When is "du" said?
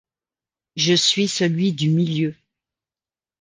1.73-1.91